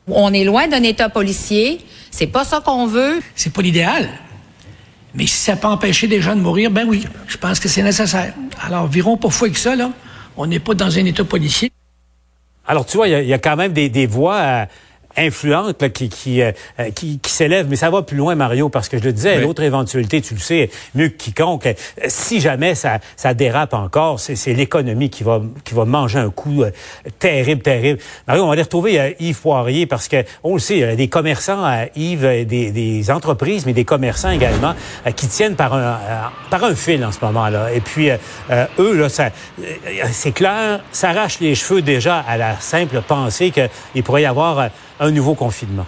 On 0.07 0.33
est 0.33 0.45
loin 0.45 0.67
d'un 0.69 0.83
État 0.83 1.09
policier. 1.09 1.81
C'est 2.11 2.27
pas 2.27 2.45
ça 2.45 2.61
qu'on 2.61 2.87
veut. 2.87 3.21
C'est 3.35 3.53
pas 3.53 3.63
l'idéal. 3.63 4.09
Mais 5.15 5.27
si 5.27 5.37
ça 5.37 5.57
peut 5.57 5.69
empêcher 5.69 6.07
des 6.07 6.21
gens 6.21 6.37
de 6.37 6.41
mourir, 6.41 6.71
ben 6.71 6.87
oui, 6.87 7.05
je 7.27 7.37
pense 7.37 7.59
que 7.59 7.69
c'est 7.69 7.83
nécessaire. 7.83 8.33
Alors, 8.63 8.87
virons 8.87 9.17
pour 9.17 9.33
fois 9.33 9.49
que 9.49 9.59
ça, 9.59 9.75
là. 9.75 9.91
On 10.37 10.47
n'est 10.47 10.61
pas 10.61 10.75
dans 10.75 10.99
un 10.99 11.05
État 11.05 11.25
policier. 11.25 11.71
Alors, 12.67 12.87
tu 12.87 12.97
vois, 12.97 13.09
il 13.09 13.27
y, 13.27 13.33
a 13.33 13.39
quand 13.39 13.57
même 13.57 13.73
des, 13.73 13.89
des 13.89 14.07
voix 14.07 14.37
euh, 14.37 14.67
influente 15.17 15.89
qui 15.93 16.09
qui, 16.09 16.43
euh, 16.43 16.53
qui, 16.95 17.19
qui 17.19 17.33
s'élève, 17.33 17.67
mais 17.69 17.77
ça 17.77 17.91
va 17.91 18.03
plus 18.03 18.17
loin, 18.17 18.35
Mario, 18.35 18.69
parce 18.69 18.89
que 18.89 18.99
je 18.99 19.03
le 19.05 19.13
disais, 19.13 19.41
l'autre 19.41 19.63
éventualité, 19.63 20.21
tu 20.21 20.35
le 20.35 20.41
sais, 20.41 20.71
mieux 20.95 21.09
que 21.09 21.17
quiconque, 21.17 21.67
euh, 21.67 21.75
si 22.07 22.41
jamais 22.41 22.75
ça, 22.75 22.99
ça 23.17 23.35
dérape 23.35 23.75
encore, 23.75 24.21
c'est 24.21 24.53
l'économie 24.53 25.11
qui 25.11 25.23
va 25.23 25.43
qui 25.65 25.75
va 25.75 25.85
manger 25.85 26.19
un 26.19 26.31
coup 26.31 26.63
euh, 26.63 26.71
terrible, 27.19 27.63
terrible. 27.63 27.99
Mario, 28.27 28.45
on 28.45 28.47
va 28.47 28.53
aller 28.53 28.63
retrouver 28.63 29.17
Yves 29.19 29.41
Poirier, 29.41 29.87
parce 29.87 30.09
que 30.09 30.25
on 30.45 30.55
le 30.55 30.61
sait, 30.61 30.75
il 30.75 30.81
y 30.81 30.85
a 30.85 30.97
des 30.97 31.09
commerçants 31.09 31.65
à 31.65 31.87
Yves, 31.97 32.47
des, 32.47 32.71
des 32.71 33.11
entreprises, 33.11 33.67
mais 33.67 33.73
des 33.73 33.85
commerçants 33.85 34.31
également, 34.31 34.75
qui 35.17 35.27
tiennent 35.29 35.57
par 35.57 35.75
un 35.75 35.99
par 36.51 36.65
un 36.65 36.75
fil 36.75 37.05
en 37.05 37.13
ce 37.13 37.19
moment-là. 37.23 37.73
Et 37.73 37.81
puis 37.81 38.11
eux, 38.79 38.97
là, 38.97 39.09
ça 39.09 39.31
c'est 40.13 40.33
clair, 40.33 40.81
s'arrachent 40.93 41.41
les 41.41 41.55
cheveux 41.55 41.83
déjà 41.83 42.19
à 42.19 42.37
la 42.37 42.59
simple 42.61 43.01
pensée 43.03 43.51
qu'il 43.51 44.03
pourrait 44.03 44.23
y 44.23 44.27
avoir 44.27 44.71
un 45.01 45.11
nouveau 45.11 45.35
confinement. 45.35 45.87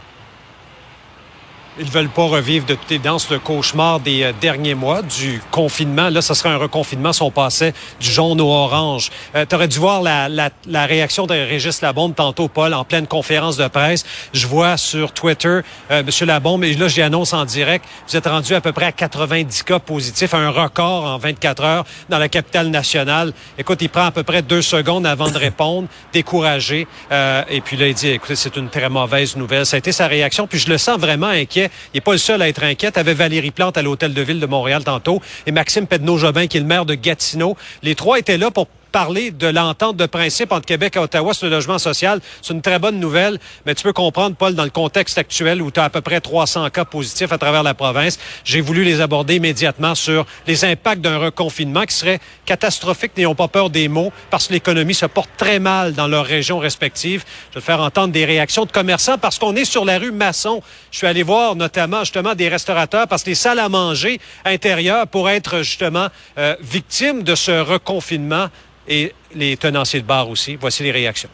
Ils 1.78 1.90
veulent 1.90 2.10
pas 2.10 2.26
revivre 2.26 2.66
de 2.66 2.74
toute 2.74 2.92
évidence 2.92 3.30
le 3.30 3.38
cauchemar 3.38 3.98
des 3.98 4.24
euh, 4.24 4.32
derniers 4.38 4.74
mois 4.74 5.00
du 5.00 5.40
confinement. 5.50 6.10
Là, 6.10 6.20
ce 6.20 6.34
serait 6.34 6.50
un 6.50 6.58
reconfinement 6.58 7.14
si 7.14 7.22
on 7.22 7.30
passait 7.30 7.72
du 7.98 8.10
jaune 8.10 8.42
au 8.42 8.50
orange. 8.50 9.10
Euh, 9.34 9.46
tu 9.48 9.54
aurais 9.54 9.68
dû 9.68 9.78
voir 9.78 10.02
la, 10.02 10.28
la, 10.28 10.50
la, 10.66 10.84
réaction 10.84 11.26
de 11.26 11.32
Régis 11.32 11.80
Labombe 11.80 12.14
tantôt, 12.14 12.48
Paul, 12.48 12.74
en 12.74 12.84
pleine 12.84 13.06
conférence 13.06 13.56
de 13.56 13.66
presse. 13.68 14.04
Je 14.34 14.46
vois 14.46 14.76
sur 14.76 15.12
Twitter, 15.12 15.60
euh, 15.90 16.02
Monsieur 16.04 16.26
Labombe, 16.26 16.62
et 16.64 16.74
là, 16.74 16.88
j'y 16.88 17.00
annonce 17.00 17.32
en 17.32 17.46
direct, 17.46 17.86
vous 18.06 18.16
êtes 18.18 18.26
rendu 18.26 18.54
à 18.54 18.60
peu 18.60 18.72
près 18.72 18.86
à 18.86 18.92
90 18.92 19.62
cas 19.62 19.78
positifs, 19.78 20.34
un 20.34 20.50
record 20.50 21.06
en 21.06 21.16
24 21.16 21.64
heures 21.64 21.84
dans 22.10 22.18
la 22.18 22.28
capitale 22.28 22.68
nationale. 22.68 23.32
Écoute, 23.56 23.80
il 23.80 23.88
prend 23.88 24.04
à 24.04 24.10
peu 24.10 24.24
près 24.24 24.42
deux 24.42 24.62
secondes 24.62 25.06
avant 25.06 25.30
de 25.30 25.38
répondre, 25.38 25.88
découragé. 26.12 26.86
Euh, 27.10 27.42
et 27.48 27.62
puis 27.62 27.78
là, 27.78 27.88
il 27.88 27.94
dit, 27.94 28.08
écoutez, 28.08 28.36
c'est 28.36 28.56
une 28.56 28.68
très 28.68 28.90
mauvaise 28.90 29.36
nouvelle. 29.36 29.64
Ça 29.64 29.76
a 29.76 29.78
été 29.78 29.92
sa 29.92 30.06
réaction. 30.06 30.46
Puis 30.46 30.58
je 30.58 30.68
le 30.68 30.76
sens 30.76 30.98
vraiment 30.98 31.28
inquiet 31.28 31.61
il 31.92 31.96
n'est 31.96 32.00
pas 32.00 32.12
le 32.12 32.18
seul 32.18 32.42
à 32.42 32.48
être 32.48 32.62
inquiet. 32.64 32.98
Avait 32.98 33.14
Valérie 33.14 33.50
Plante 33.50 33.76
à 33.76 33.82
l'hôtel 33.82 34.14
de 34.14 34.22
ville 34.22 34.40
de 34.40 34.46
Montréal 34.46 34.84
tantôt 34.84 35.20
et 35.46 35.52
Maxime 35.52 35.86
Pedneau-Jobin, 35.86 36.46
qui 36.46 36.56
est 36.56 36.60
le 36.60 36.66
maire 36.66 36.86
de 36.86 36.94
Gatineau. 36.94 37.56
Les 37.82 37.94
trois 37.94 38.18
étaient 38.18 38.38
là 38.38 38.50
pour 38.50 38.68
parler 38.92 39.30
de 39.30 39.46
l'entente 39.46 39.96
de 39.96 40.06
principe 40.06 40.52
entre 40.52 40.66
Québec 40.66 40.96
et 40.96 40.98
Ottawa 40.98 41.32
sur 41.32 41.46
le 41.46 41.52
logement 41.52 41.78
social. 41.78 42.20
C'est 42.42 42.52
une 42.52 42.62
très 42.62 42.78
bonne 42.78 43.00
nouvelle, 43.00 43.38
mais 43.66 43.74
tu 43.74 43.82
peux 43.82 43.92
comprendre, 43.92 44.36
Paul, 44.36 44.54
dans 44.54 44.64
le 44.64 44.70
contexte 44.70 45.18
actuel 45.18 45.62
où 45.62 45.70
tu 45.70 45.80
as 45.80 45.84
à 45.84 45.90
peu 45.90 46.02
près 46.02 46.20
300 46.20 46.68
cas 46.70 46.84
positifs 46.84 47.32
à 47.32 47.38
travers 47.38 47.62
la 47.62 47.74
province, 47.74 48.18
j'ai 48.44 48.60
voulu 48.60 48.84
les 48.84 49.00
aborder 49.00 49.36
immédiatement 49.36 49.94
sur 49.94 50.26
les 50.46 50.64
impacts 50.64 51.00
d'un 51.00 51.18
reconfinement 51.18 51.84
qui 51.84 51.94
serait 51.94 52.20
catastrophique. 52.44 53.12
N'ayons 53.16 53.34
pas 53.34 53.48
peur 53.48 53.70
des 53.70 53.88
mots, 53.88 54.12
parce 54.30 54.48
que 54.48 54.52
l'économie 54.52 54.94
se 54.94 55.06
porte 55.06 55.30
très 55.36 55.58
mal 55.58 55.94
dans 55.94 56.06
leurs 56.06 56.26
régions 56.26 56.58
respectives. 56.58 57.24
Je 57.50 57.58
vais 57.58 57.64
faire 57.64 57.80
entendre 57.80 58.12
des 58.12 58.24
réactions 58.24 58.66
de 58.66 58.72
commerçants 58.72 59.18
parce 59.18 59.38
qu'on 59.38 59.56
est 59.56 59.64
sur 59.64 59.84
la 59.84 59.98
rue 59.98 60.12
Masson. 60.12 60.62
Je 60.90 60.98
suis 60.98 61.06
allé 61.06 61.22
voir 61.22 61.56
notamment 61.56 62.00
justement 62.00 62.34
des 62.34 62.48
restaurateurs 62.48 63.08
parce 63.08 63.22
que 63.22 63.30
les 63.30 63.34
salles 63.34 63.58
à 63.58 63.68
manger 63.68 64.20
intérieures 64.44 65.06
pourraient 65.06 65.36
être 65.36 65.62
justement 65.62 66.08
euh, 66.38 66.54
victimes 66.60 67.22
de 67.22 67.34
ce 67.34 67.60
reconfinement 67.60 68.48
et 68.88 69.12
les 69.34 69.56
tenanciers 69.56 70.00
de 70.00 70.06
bar 70.06 70.28
aussi. 70.28 70.56
Voici 70.60 70.82
les 70.82 70.90
réactions. 70.90 71.28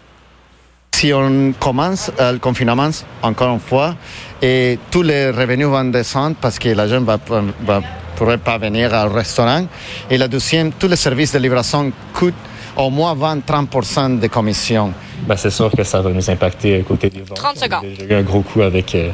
Si 0.94 1.12
on 1.12 1.52
commence 1.52 2.10
euh, 2.18 2.32
le 2.32 2.38
confinement, 2.38 2.90
encore 3.22 3.54
une 3.54 3.60
fois, 3.60 3.94
et 4.42 4.78
tous 4.90 5.02
les 5.02 5.30
revenus 5.30 5.68
vont 5.68 5.84
descendre 5.84 6.36
parce 6.40 6.58
que 6.58 6.70
la 6.70 6.88
gente 6.88 7.04
va, 7.04 7.18
va 7.60 7.82
pourrait 8.18 8.38
pas 8.38 8.58
venir 8.58 8.92
au 8.92 9.12
restaurant. 9.12 9.64
Et 10.10 10.18
la 10.18 10.26
deuxième, 10.26 10.72
tous 10.72 10.88
les 10.88 10.96
services 10.96 11.32
de 11.32 11.38
livraison 11.38 11.92
coûtent 12.12 12.34
au 12.76 12.90
moins 12.90 13.14
20-30 13.14 14.18
de 14.18 14.26
commission. 14.26 14.92
Ben, 15.26 15.36
c'est 15.36 15.50
sûr 15.50 15.70
que 15.70 15.84
ça 15.84 16.00
va 16.00 16.10
nous 16.10 16.28
impacter 16.28 16.84
côté 16.86 17.10
des 17.10 17.20
ventes. 17.20 17.36
30 17.36 17.56
secondes. 17.56 17.84
J'ai 17.96 18.06
eu 18.06 18.14
un 18.14 18.22
gros 18.22 18.42
coup 18.42 18.62
avec 18.62 18.94
euh, 18.94 19.10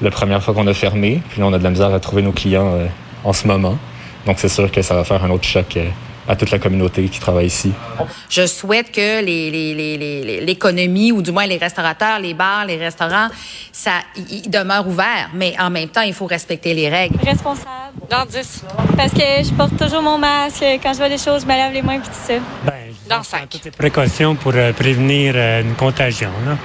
la 0.00 0.10
première 0.10 0.42
fois 0.42 0.54
qu'on 0.54 0.66
a 0.66 0.74
fermé. 0.74 1.22
Puis 1.28 1.40
là, 1.40 1.46
on 1.46 1.52
a 1.52 1.58
de 1.58 1.64
la 1.64 1.70
misère 1.70 1.92
à 1.92 2.00
trouver 2.00 2.22
nos 2.22 2.32
clients 2.32 2.74
euh, 2.74 2.86
en 3.22 3.34
ce 3.34 3.46
moment. 3.46 3.78
Donc, 4.26 4.38
c'est 4.38 4.48
sûr 4.48 4.70
que 4.70 4.80
ça 4.80 4.94
va 4.94 5.04
faire 5.04 5.22
un 5.22 5.30
autre 5.30 5.44
choc 5.44 5.76
euh, 5.76 5.88
à 6.28 6.36
toute 6.36 6.50
la 6.50 6.58
communauté 6.58 7.08
qui 7.08 7.18
travaille 7.18 7.46
ici. 7.46 7.72
Je 8.28 8.46
souhaite 8.46 8.92
que 8.92 9.24
l'économie, 10.44 11.12
ou 11.12 11.22
du 11.22 11.32
moins 11.32 11.46
les 11.46 11.58
restaurateurs, 11.58 12.18
les 12.20 12.34
bars, 12.34 12.64
les 12.66 12.76
restaurants, 12.76 13.28
ça 13.72 13.92
ils 14.30 14.48
demeurent 14.48 14.86
ouverts, 14.86 15.30
mais 15.34 15.54
en 15.58 15.70
même 15.70 15.88
temps, 15.88 16.02
il 16.02 16.14
faut 16.14 16.26
respecter 16.26 16.74
les 16.74 16.88
règles. 16.88 17.16
Responsable. 17.24 17.68
Dans 18.08 18.24
10. 18.24 18.64
Parce 18.96 19.12
que 19.12 19.20
je 19.20 19.52
porte 19.54 19.76
toujours 19.76 20.02
mon 20.02 20.18
masque. 20.18 20.64
Quand 20.82 20.92
je 20.92 20.98
vois 20.98 21.08
des 21.08 21.18
choses, 21.18 21.42
je 21.42 21.46
me 21.46 21.56
lave 21.56 21.72
les 21.72 21.82
mains 21.82 21.94
et 21.94 21.98
tout 21.98 22.10
ça. 22.12 22.34
Ben, 22.64 22.72
Dans 23.08 23.22
5. 23.22 23.48
Toutes 23.48 23.64
les 23.64 23.70
précautions 23.70 24.34
pour 24.34 24.52
euh, 24.54 24.72
prévenir 24.72 25.34
euh, 25.36 25.62
une 25.62 25.74
contagion. 25.74 26.30
Là. 26.46 26.56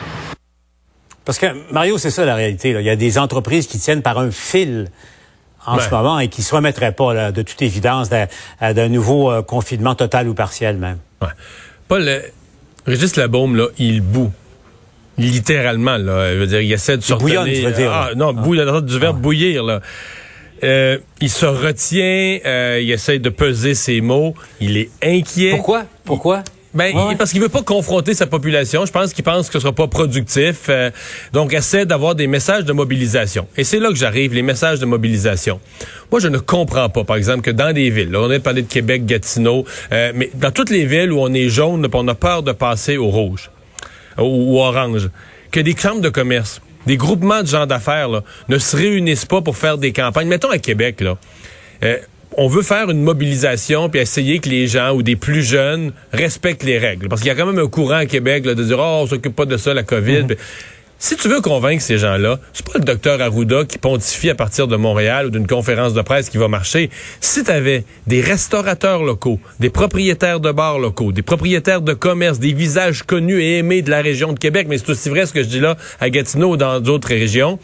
Parce 1.25 1.39
que, 1.39 1.71
Mario, 1.73 1.97
c'est 1.97 2.11
ça 2.11 2.23
la 2.25 2.35
réalité. 2.35 2.73
Là. 2.73 2.81
Il 2.81 2.85
y 2.85 2.89
a 2.89 2.95
des 2.95 3.17
entreprises 3.17 3.67
qui 3.67 3.79
tiennent 3.79 4.01
par 4.01 4.17
un 4.17 4.31
fil 4.31 4.89
en 5.67 5.79
ce 5.79 5.89
moment 5.89 6.17
et 6.19 6.29
qui 6.29 6.41
se 6.41 6.55
remettraient 6.55 6.93
pas, 6.93 7.31
de 7.31 7.41
toute 7.41 7.61
évidence, 7.61 8.09
d'un 8.09 8.89
nouveau 8.89 9.29
euh, 9.29 9.41
confinement 9.41 9.95
total 9.95 10.27
ou 10.27 10.33
partiel 10.33 10.77
même. 10.77 10.97
Ouais. 11.21 11.27
Paul, 11.87 12.07
euh, 12.07 12.21
Régis 12.85 13.15
Labaume, 13.17 13.55
là, 13.55 13.67
il 13.77 14.01
boue. 14.01 14.31
Littéralement, 15.17 15.97
là. 15.97 16.33
Je 16.33 16.37
veux 16.37 16.47
dire, 16.47 16.61
il 16.61 16.71
essaie 16.71 16.95
de 16.95 17.01
sortir. 17.01 17.43
Bouillonne, 17.43 17.53
tu 17.53 17.65
veux 17.65 17.71
dire. 17.71 17.91
Ah, 17.91 18.09
non, 18.15 18.35
ah. 18.37 18.81
du 18.81 18.99
verbe 18.99 19.17
ah. 19.19 19.21
bouillir, 19.21 19.63
là. 19.63 19.81
Euh, 20.63 20.97
il 21.21 21.29
se 21.29 21.45
retient, 21.45 22.39
il 22.79 22.89
essaie 22.89 23.19
de 23.19 23.29
peser 23.29 23.75
ses 23.75 24.01
mots, 24.01 24.33
il 24.59 24.77
est 24.77 24.89
inquiet. 25.03 25.51
Pourquoi? 25.51 25.85
Pourquoi? 26.03 26.43
Ben, 26.77 26.93
parce 27.17 27.31
qu'il 27.31 27.41
veut 27.41 27.49
pas 27.49 27.63
confronter 27.63 28.13
sa 28.13 28.27
population. 28.27 28.85
Je 28.85 28.91
pense 28.91 29.11
qu'il 29.11 29.23
pense 29.23 29.47
que 29.47 29.53
ce 29.53 29.59
sera 29.59 29.73
pas 29.73 29.87
productif. 29.87 30.67
Euh, 30.69 30.91
donc, 31.33 31.53
essaie 31.53 31.87
d'avoir 31.87 32.13
des 32.13 32.27
messages 32.27 32.65
de 32.65 32.73
mobilisation. 32.73 33.47
Et 33.57 33.63
c'est 33.63 33.79
là 33.79 33.89
que 33.89 33.95
j'arrive, 33.95 34.35
les 34.35 34.43
messages 34.43 34.79
de 34.79 34.85
mobilisation. 34.85 35.59
Moi, 36.11 36.21
je 36.21 36.27
ne 36.27 36.37
comprends 36.37 36.87
pas, 36.89 37.03
par 37.03 37.15
exemple, 37.15 37.41
que 37.41 37.49
dans 37.49 37.73
des 37.73 37.89
villes, 37.89 38.11
là, 38.11 38.19
on 38.21 38.29
a 38.29 38.39
parlé 38.39 38.61
de 38.61 38.67
Québec, 38.67 39.07
Gatineau, 39.07 39.65
euh, 39.91 40.11
mais 40.13 40.29
dans 40.35 40.51
toutes 40.51 40.69
les 40.69 40.85
villes 40.85 41.11
où 41.11 41.19
on 41.19 41.33
est 41.33 41.49
jaune, 41.49 41.87
on 41.91 42.07
a 42.07 42.15
peur 42.15 42.43
de 42.43 42.51
passer 42.51 42.97
au 42.97 43.07
rouge 43.07 43.49
ou, 44.19 44.59
orange, 44.59 45.09
que 45.51 45.59
des 45.59 45.75
chambres 45.75 46.01
de 46.01 46.09
commerce, 46.09 46.61
des 46.85 46.97
groupements 46.97 47.41
de 47.41 47.47
gens 47.47 47.65
d'affaires 47.65 48.21
ne 48.49 48.57
se 48.59 48.77
réunissent 48.77 49.25
pas 49.25 49.41
pour 49.41 49.57
faire 49.57 49.79
des 49.79 49.93
campagnes. 49.93 50.27
Mettons 50.27 50.51
à 50.51 50.59
Québec, 50.59 51.01
là. 51.01 51.17
Euh, 51.83 51.97
on 52.37 52.47
veut 52.47 52.61
faire 52.61 52.89
une 52.91 53.01
mobilisation 53.01 53.89
puis 53.89 53.99
essayer 53.99 54.39
que 54.39 54.47
les 54.47 54.67
gens 54.67 54.91
ou 54.91 55.01
des 55.01 55.15
plus 55.15 55.41
jeunes 55.41 55.91
respectent 56.13 56.63
les 56.63 56.77
règles. 56.77 57.09
Parce 57.09 57.21
qu'il 57.21 57.29
y 57.29 57.31
a 57.31 57.35
quand 57.35 57.47
même 57.47 57.59
un 57.59 57.67
courant 57.67 57.95
à 57.95 58.05
Québec 58.05 58.43
de 58.43 58.53
dire 58.53 58.77
oh 58.79 59.01
on 59.01 59.07
s'occupe 59.07 59.35
pas 59.35 59.45
de 59.45 59.57
ça 59.57 59.73
la 59.73 59.83
COVID. 59.83 60.23
Mhm. 60.23 60.35
Si 60.99 61.15
tu 61.15 61.27
veux 61.27 61.41
convaincre 61.41 61.83
ces 61.83 61.99
gens-là, 61.99 62.39
c'est 62.53 62.65
pas 62.65 62.79
le 62.79 62.83
docteur 62.83 63.21
Arruda 63.21 63.65
qui 63.65 63.77
pontifie 63.77 64.31
à 64.31 64.35
partir 64.35 64.67
de 64.67 64.75
Montréal 64.77 65.27
ou 65.27 65.29
d'une 65.29 65.45
conférence 65.45 65.93
de 65.93 66.01
presse 66.01 66.27
qui 66.27 66.39
va 66.39 66.47
marcher. 66.47 66.89
Si 67.21 67.43
tu 67.43 67.51
avais 67.51 67.83
des 68.07 68.19
restaurateurs 68.19 69.03
locaux, 69.03 69.39
des 69.59 69.69
propriétaires 69.69 70.39
de 70.39 70.51
bars 70.51 70.79
locaux, 70.79 71.11
des 71.11 71.21
propriétaires 71.21 71.81
de 71.81 71.93
commerce, 71.93 72.39
des 72.39 72.53
visages 72.53 73.03
connus 73.03 73.39
et 73.43 73.59
aimés 73.59 73.83
de 73.83 73.91
la 73.91 74.01
région 74.01 74.33
de 74.33 74.39
Québec, 74.39 74.65
mais 74.67 74.79
c'est 74.79 74.89
aussi 74.89 75.09
vrai 75.09 75.27
ce 75.27 75.33
que 75.33 75.43
je 75.43 75.49
dis 75.49 75.59
là 75.59 75.77
à 75.99 76.09
Gatineau 76.09 76.53
ou 76.53 76.57
dans 76.57 76.79
d'autres 76.79 77.09
régions, 77.09 77.59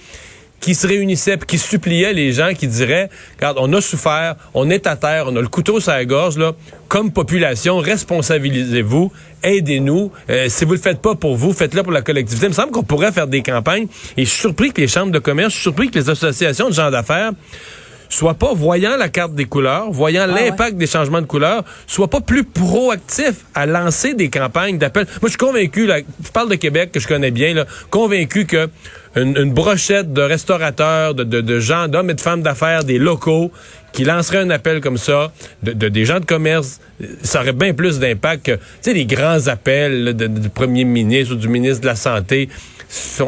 qui 0.64 0.76
se 0.76 0.88
réunissaient, 0.88 1.38
qui 1.46 1.58
suppliaient 1.58 2.14
les 2.14 2.32
gens 2.32 2.54
qui 2.54 2.68
diraient, 2.68 3.10
regarde, 3.36 3.58
on 3.60 3.74
a 3.74 3.82
souffert, 3.82 4.36
on 4.54 4.70
est 4.70 4.88
à 4.88 4.96
terre, 4.96 5.26
on 5.28 5.36
a 5.36 5.42
le 5.42 5.50
couteau 5.50 5.82
sur 5.82 5.92
la 5.92 6.06
gorge, 6.06 6.38
là, 6.38 6.54
comme 6.88 7.12
population, 7.12 7.80
responsabilisez-vous, 7.80 9.12
aidez-nous. 9.44 10.10
Euh, 10.30 10.46
si 10.48 10.64
vous 10.64 10.72
le 10.72 10.78
faites 10.78 11.02
pas 11.02 11.16
pour 11.16 11.36
vous, 11.36 11.52
faites-le 11.52 11.84
pour 11.84 11.92
la 11.92 12.02
collectivité. 12.02 12.46
Il 12.46 12.50
me 12.50 12.54
semble 12.54 12.72
qu'on 12.72 12.84
pourrait 12.84 13.12
faire 13.12 13.28
des 13.28 13.42
campagnes. 13.42 13.88
Et 14.16 14.24
je 14.24 14.30
suis 14.30 14.40
surpris 14.40 14.72
que 14.72 14.80
les 14.80 14.88
chambres 14.88 15.12
de 15.12 15.20
commerce, 15.20 15.50
je 15.50 15.56
suis 15.56 15.64
surpris 15.64 15.92
que 15.92 16.00
les 16.00 16.10
associations 16.10 16.70
de 16.70 16.74
gens 16.74 16.90
d'affaires 16.90 17.32
soit 18.14 18.36
pas 18.36 18.54
voyant 18.54 18.96
la 18.96 19.10
carte 19.10 19.34
des 19.34 19.46
couleurs, 19.46 19.92
voyant 19.92 20.28
ah 20.30 20.40
l'impact 20.40 20.78
des 20.78 20.86
changements 20.86 21.22
de 21.22 21.26
couleurs, 21.26 21.64
soit 21.88 22.08
pas 22.08 22.22
plus 22.22 22.44
proactif 22.44 23.46
à 23.56 23.66
lancer 23.66 24.14
des 24.14 24.30
campagnes 24.30 24.78
d'appel. 24.78 25.06
Moi, 25.06 25.20
je 25.24 25.30
suis 25.30 25.38
convaincu, 25.38 25.88
là, 25.88 25.98
je 26.24 26.30
parle 26.30 26.50
de 26.50 26.56
Québec 26.56 26.92
que 26.92 27.00
je 27.00 27.08
connais 27.08 27.32
bien, 27.32 27.54
là, 27.54 27.66
convaincu 27.90 28.46
que 28.46 28.70
une, 29.16 29.54
brochette 29.54 30.12
de 30.12 30.22
restaurateurs, 30.22 31.14
de, 31.14 31.24
de, 31.24 31.60
gens, 31.60 31.88
d'hommes 31.88 32.10
et 32.10 32.16
de 32.16 32.22
femmes 32.22 32.42
d'affaires, 32.42 32.84
des 32.84 32.98
locaux, 32.98 33.52
qui 33.92 34.04
lanceraient 34.04 34.40
un 34.40 34.50
appel 34.50 34.82
comme 34.82 34.98
ça, 34.98 35.32
de, 35.62 35.72
des 35.72 36.06
gens 36.06 36.20
de 36.20 36.26
commerce, 36.26 36.80
ça 37.22 37.42
aurait 37.42 37.54
bien 37.54 37.74
plus 37.74 38.00
d'impact 38.00 38.46
que, 38.46 38.52
tu 38.54 38.62
sais, 38.82 38.94
les 38.94 39.06
grands 39.06 39.48
appels 39.48 40.16
du 40.16 40.50
premier 40.50 40.84
ministre 40.84 41.36
ou 41.36 41.38
du 41.38 41.48
ministre 41.48 41.82
de 41.82 41.88
la 41.88 41.96
Santé 41.96 42.50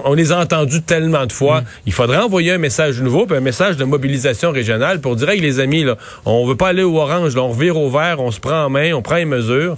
on 0.04 0.14
les 0.14 0.32
a 0.32 0.40
entendus 0.40 0.82
tellement 0.82 1.26
de 1.26 1.32
fois. 1.32 1.62
Mm. 1.62 1.66
Il 1.88 1.94
faudrait 1.94 2.18
envoyer 2.18 2.52
un 2.52 2.58
message 2.58 3.02
nouveau, 3.02 3.26
puis 3.26 3.38
un 3.38 3.42
message 3.42 3.78
de 3.78 3.84
mobilisation 3.84 4.52
régionale 4.52 5.02
pour 5.02 5.16
dire, 5.16 5.30
hey, 5.30 5.40
les 5.40 5.60
amis, 5.60 5.84
là, 5.84 5.98
on 6.26 6.46
veut 6.46 6.56
pas 6.56 6.70
aller 6.70 6.84
au 6.84 6.98
orange, 6.98 7.36
là, 7.36 7.42
on 7.42 7.50
revire 7.50 7.78
au 7.78 7.90
vert, 7.90 8.20
on 8.20 8.32
se 8.32 8.40
prend 8.40 8.66
en 8.66 8.70
main, 8.70 8.94
on 8.94 9.02
prend 9.02 9.16
les 9.16 9.26
mesures. 9.26 9.78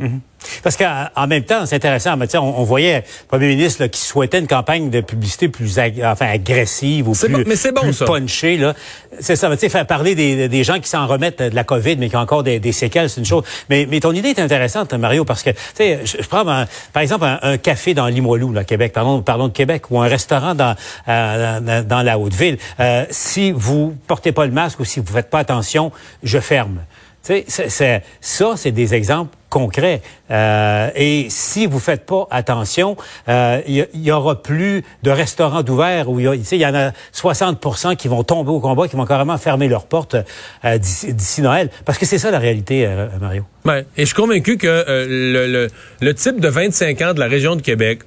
Mm-hmm. 0.00 0.20
Parce 0.62 0.76
qu'en 0.76 1.26
même 1.26 1.44
temps, 1.44 1.66
c'est 1.66 1.76
intéressant. 1.76 2.16
Mais 2.16 2.34
on, 2.36 2.60
on 2.60 2.64
voyait 2.64 2.98
le 2.98 3.26
premier 3.28 3.48
ministre 3.48 3.86
qui 3.86 4.00
souhaitait 4.00 4.38
une 4.38 4.46
campagne 4.46 4.90
de 4.90 5.00
publicité 5.00 5.48
plus 5.48 5.78
enfin, 6.04 6.26
agressive 6.26 7.08
ou 7.08 7.12
plus, 7.12 7.44
mais 7.46 7.56
c'est 7.56 7.72
bon, 7.72 7.82
punchée. 8.06 8.56
Là. 8.56 8.74
C'est 9.20 9.36
ça. 9.36 9.54
Tu 9.56 9.68
faire 9.68 9.86
parler 9.86 10.14
des, 10.14 10.48
des 10.48 10.64
gens 10.64 10.80
qui 10.80 10.88
s'en 10.88 11.06
remettent 11.06 11.42
de 11.42 11.54
la 11.54 11.64
COVID, 11.64 11.96
mais 11.96 12.08
qui 12.08 12.16
ont 12.16 12.20
encore 12.20 12.42
des, 12.42 12.58
des 12.60 12.72
séquelles, 12.72 13.10
c'est 13.10 13.20
une 13.20 13.26
chose. 13.26 13.44
Mais, 13.68 13.86
mais 13.88 14.00
ton 14.00 14.12
idée 14.12 14.30
est 14.30 14.38
intéressante, 14.38 14.92
Mario, 14.94 15.24
parce 15.24 15.42
que 15.42 15.50
je, 15.78 15.94
je 16.04 16.28
prends 16.28 16.44
par 16.44 17.02
exemple 17.02 17.26
un, 17.42 17.58
café 17.58 17.94
dans 17.94 18.06
Limoilou, 18.06 18.52
là, 18.52 18.64
Québec. 18.64 18.92
Parlons, 18.92 19.22
parlons 19.22 19.48
de 19.48 19.52
Québec, 19.52 19.90
ou 19.90 20.00
un 20.00 20.08
restaurant 20.08 20.54
dans, 20.54 20.74
euh, 21.08 21.82
dans 21.82 22.02
la 22.02 22.18
Haute-Ville. 22.18 22.58
Euh, 22.78 23.04
si 23.10 23.52
vous 23.52 23.96
portez 24.06 24.32
pas 24.32 24.46
le 24.46 24.52
masque 24.52 24.80
ou 24.80 24.84
si 24.84 25.00
vous 25.00 25.12
faites 25.12 25.30
pas 25.30 25.40
attention, 25.40 25.92
je 26.22 26.38
ferme. 26.38 26.80
Tu 27.24 27.44
sais, 27.48 28.02
ça, 28.20 28.52
c'est 28.56 28.72
des 28.72 28.94
exemples 28.94 29.36
concrets. 29.50 30.00
Euh, 30.30 30.88
et 30.94 31.26
si 31.28 31.66
vous 31.66 31.78
faites 31.78 32.06
pas 32.06 32.26
attention, 32.30 32.96
euh, 33.28 33.60
il 33.66 33.86
y, 33.94 34.12
aura 34.12 34.42
plus 34.42 34.82
de 35.02 35.10
restaurants 35.10 35.62
d'ouverts 35.62 36.08
où 36.08 36.20
il 36.20 36.26
y, 36.26 36.56
y, 36.56 36.66
en 36.66 36.74
a 36.74 36.92
60% 37.14 37.96
qui 37.96 38.08
vont 38.08 38.22
tomber 38.22 38.50
au 38.50 38.60
combat, 38.60 38.88
qui 38.88 38.96
vont 38.96 39.04
carrément 39.04 39.36
fermer 39.36 39.68
leurs 39.68 39.86
portes 39.86 40.16
euh, 40.64 40.78
d'ici 40.78 41.42
Noël. 41.42 41.68
Parce 41.84 41.98
que 41.98 42.06
c'est 42.06 42.18
ça 42.18 42.30
la 42.30 42.38
réalité, 42.38 42.86
euh, 42.86 43.08
Mario. 43.20 43.44
Ouais. 43.66 43.84
Et 43.96 44.02
je 44.02 44.06
suis 44.06 44.14
convaincu 44.14 44.56
que 44.56 44.84
le, 44.86 45.46
le, 45.46 45.68
le 46.00 46.14
type 46.14 46.40
de 46.40 46.48
25 46.48 47.02
ans 47.02 47.12
de 47.12 47.20
la 47.20 47.26
région 47.26 47.56
de 47.56 47.62
Québec 47.62 48.00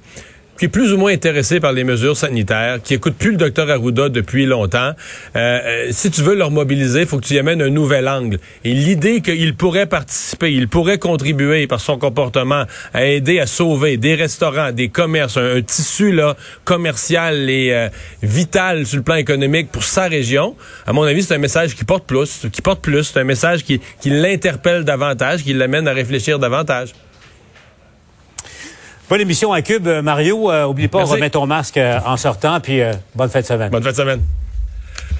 qui 0.58 0.66
est 0.66 0.68
plus 0.68 0.92
ou 0.92 0.98
moins 0.98 1.12
intéressé 1.12 1.60
par 1.60 1.72
les 1.72 1.84
mesures 1.84 2.16
sanitaires, 2.16 2.80
qui 2.82 2.94
écoute 2.94 3.14
plus 3.14 3.32
le 3.32 3.36
docteur 3.36 3.70
Arruda 3.70 4.08
depuis 4.08 4.46
longtemps, 4.46 4.92
euh, 5.36 5.36
euh, 5.36 5.88
si 5.90 6.10
tu 6.10 6.22
veux 6.22 6.34
leur 6.34 6.50
mobiliser, 6.50 7.00
il 7.00 7.06
faut 7.06 7.18
que 7.18 7.26
tu 7.26 7.34
y 7.34 7.38
amènes 7.38 7.62
un 7.62 7.70
nouvel 7.70 8.08
angle. 8.08 8.38
Et 8.64 8.72
l'idée 8.72 9.20
qu'il 9.20 9.54
pourrait 9.56 9.86
participer, 9.86 10.52
il 10.52 10.68
pourrait 10.68 10.98
contribuer 10.98 11.66
par 11.66 11.80
son 11.80 11.98
comportement 11.98 12.64
à 12.92 13.04
aider 13.04 13.40
à 13.40 13.46
sauver 13.46 13.96
des 13.96 14.14
restaurants, 14.14 14.72
des 14.72 14.88
commerces, 14.88 15.36
un, 15.36 15.60
tissu 15.62 16.12
là 16.12 16.36
commercial 16.64 17.50
et 17.50 17.72
euh, 17.72 17.88
vital 18.22 18.86
sur 18.86 18.98
le 18.98 19.02
plan 19.02 19.16
économique 19.16 19.70
pour 19.72 19.84
sa 19.84 20.04
région, 20.04 20.54
à 20.86 20.92
mon 20.92 21.02
avis, 21.02 21.22
c'est 21.22 21.34
un 21.34 21.38
message 21.38 21.74
qui 21.74 21.84
porte 21.84 22.06
plus, 22.06 22.46
qui 22.52 22.62
porte 22.62 22.80
plus, 22.80 23.04
c'est 23.04 23.20
un 23.20 23.24
message 23.24 23.64
qui, 23.64 23.80
qui 24.00 24.10
l'interpelle 24.10 24.84
davantage, 24.84 25.42
qui 25.42 25.52
l'amène 25.52 25.88
à 25.88 25.92
réfléchir 25.92 26.38
davantage. 26.38 26.90
Bonne 29.08 29.20
émission 29.20 29.52
à 29.52 29.62
Cube, 29.62 29.86
Mario. 30.02 30.50
oublie 30.68 30.88
pas, 30.88 31.00
on 31.00 31.04
remet 31.04 31.30
ton 31.30 31.46
masque 31.46 31.78
en 31.78 32.16
sortant, 32.16 32.60
puis 32.60 32.80
bonne 33.14 33.28
fête 33.28 33.42
de 33.42 33.48
semaine. 33.48 33.70
Bonne 33.70 33.82
fête 33.82 33.92
de 33.92 34.00
semaine. 34.00 34.22